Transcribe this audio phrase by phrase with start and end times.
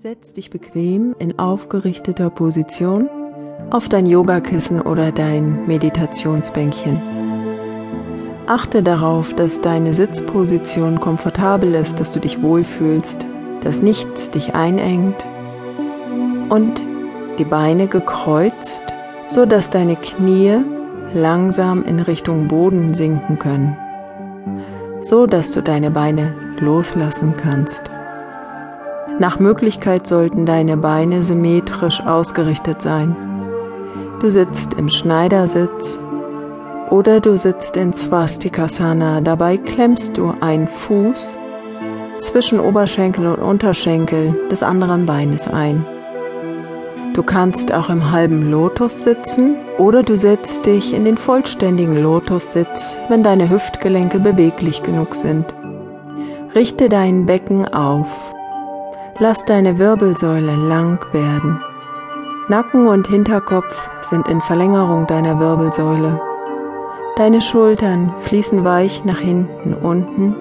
[0.00, 3.08] Setz dich bequem in aufgerichteter Position
[3.70, 7.02] auf dein Yogakissen oder dein Meditationsbänkchen.
[8.46, 13.26] Achte darauf, dass deine Sitzposition komfortabel ist, dass du dich wohlfühlst,
[13.64, 15.26] dass nichts dich einengt
[16.48, 16.80] und
[17.40, 18.84] die Beine gekreuzt,
[19.26, 20.58] so dass deine Knie
[21.12, 23.76] langsam in Richtung Boden sinken können,
[25.02, 27.90] so dass du deine Beine loslassen kannst.
[29.18, 33.16] Nach Möglichkeit sollten deine Beine symmetrisch ausgerichtet sein.
[34.20, 35.98] Du sitzt im Schneidersitz
[36.90, 39.20] oder du sitzt in Swastikasana.
[39.20, 41.38] Dabei klemmst du einen Fuß
[42.18, 45.84] zwischen Oberschenkel und Unterschenkel des anderen Beines ein.
[47.14, 52.96] Du kannst auch im halben Lotus sitzen oder du setzt dich in den vollständigen Lotussitz,
[53.08, 55.52] wenn deine Hüftgelenke beweglich genug sind.
[56.54, 58.06] Richte dein Becken auf
[59.20, 61.60] Lass deine Wirbelsäule lang werden.
[62.48, 66.20] Nacken und Hinterkopf sind in Verlängerung deiner Wirbelsäule.
[67.16, 70.36] Deine Schultern fließen weich nach hinten unten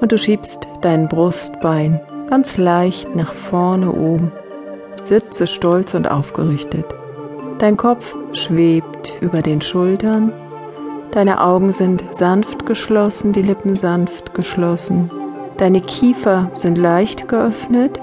[0.00, 4.30] und du schiebst dein Brustbein ganz leicht nach vorne oben.
[5.02, 6.86] Sitze stolz und aufgerichtet.
[7.58, 10.32] Dein Kopf schwebt über den Schultern.
[11.10, 15.10] Deine Augen sind sanft geschlossen, die Lippen sanft geschlossen.
[15.62, 18.00] Deine Kiefer sind leicht geöffnet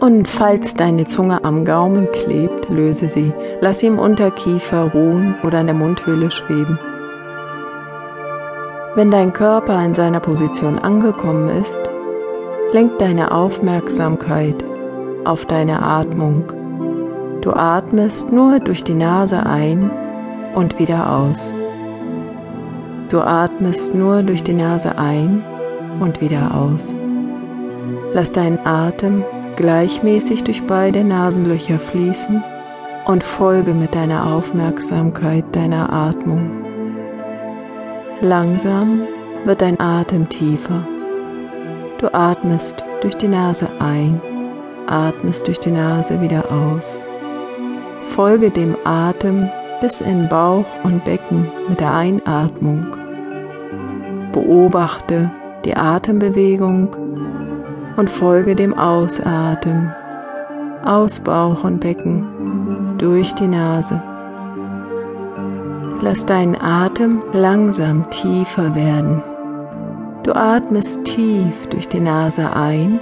[0.00, 3.34] und falls deine Zunge am Gaumen klebt, löse sie.
[3.60, 6.78] Lass sie im Unterkiefer ruhen oder in der Mundhöhle schweben.
[8.94, 11.78] Wenn dein Körper in seiner Position angekommen ist,
[12.72, 14.64] lenk deine Aufmerksamkeit
[15.26, 16.44] auf deine Atmung.
[17.42, 19.90] Du atmest nur durch die Nase ein
[20.54, 21.52] und wieder aus.
[23.10, 25.44] Du atmest nur durch die Nase ein
[26.00, 26.94] und wieder aus.
[28.12, 29.24] Lass deinen Atem
[29.56, 32.42] gleichmäßig durch beide Nasenlöcher fließen
[33.06, 36.50] und folge mit deiner Aufmerksamkeit deiner Atmung.
[38.20, 39.02] Langsam
[39.44, 40.86] wird dein Atem tiefer.
[41.98, 44.20] Du atmest durch die Nase ein,
[44.86, 47.04] atmest durch die Nase wieder aus.
[48.10, 49.48] Folge dem Atem
[49.80, 52.86] bis in Bauch und Becken mit der Einatmung.
[54.32, 55.30] Beobachte,
[55.66, 56.88] die Atembewegung
[57.96, 59.92] und folge dem Ausatmen
[60.84, 64.00] aus Bauch und Becken durch die Nase.
[66.00, 69.20] Lass deinen Atem langsam tiefer werden.
[70.22, 73.00] Du atmest tief durch die Nase ein,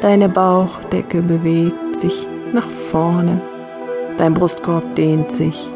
[0.00, 3.40] deine Bauchdecke bewegt sich nach vorne,
[4.16, 5.68] dein Brustkorb dehnt sich.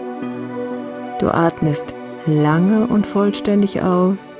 [1.19, 1.93] Du atmest
[2.27, 4.37] lange und vollständig aus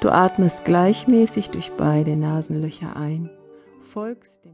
[0.00, 3.28] Du atmest gleichmäßig durch beide Nasenlöcher ein,
[3.92, 4.46] folgst